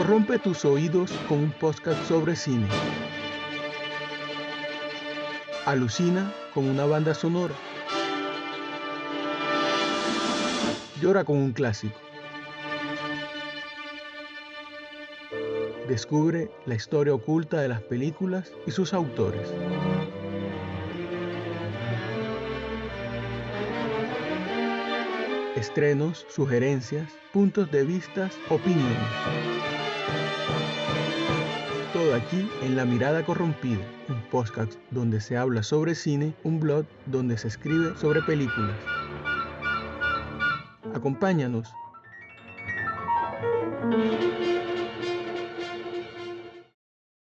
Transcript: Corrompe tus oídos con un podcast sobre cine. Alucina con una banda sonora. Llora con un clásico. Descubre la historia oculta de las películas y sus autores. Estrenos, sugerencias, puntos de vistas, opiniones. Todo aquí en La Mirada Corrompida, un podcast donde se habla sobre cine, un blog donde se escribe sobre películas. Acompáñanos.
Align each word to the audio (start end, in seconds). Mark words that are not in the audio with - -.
Corrompe 0.00 0.38
tus 0.38 0.64
oídos 0.64 1.12
con 1.28 1.40
un 1.40 1.52
podcast 1.52 2.02
sobre 2.08 2.34
cine. 2.34 2.66
Alucina 5.66 6.32
con 6.54 6.64
una 6.64 6.86
banda 6.86 7.12
sonora. 7.12 7.52
Llora 11.02 11.22
con 11.22 11.36
un 11.36 11.52
clásico. 11.52 12.00
Descubre 15.86 16.50
la 16.64 16.76
historia 16.76 17.12
oculta 17.12 17.60
de 17.60 17.68
las 17.68 17.82
películas 17.82 18.54
y 18.66 18.70
sus 18.70 18.94
autores. 18.94 19.52
Estrenos, 25.56 26.26
sugerencias, 26.28 27.10
puntos 27.32 27.72
de 27.72 27.82
vistas, 27.84 28.38
opiniones. 28.50 28.96
Todo 31.92 32.14
aquí 32.14 32.48
en 32.62 32.76
La 32.76 32.84
Mirada 32.84 33.24
Corrompida, 33.24 33.80
un 34.08 34.22
podcast 34.30 34.74
donde 34.92 35.20
se 35.20 35.36
habla 35.36 35.64
sobre 35.64 35.96
cine, 35.96 36.34
un 36.44 36.60
blog 36.60 36.86
donde 37.06 37.36
se 37.36 37.48
escribe 37.48 37.96
sobre 37.96 38.22
películas. 38.22 38.76
Acompáñanos. 40.94 41.74